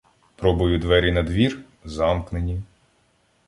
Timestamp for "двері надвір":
0.79-1.59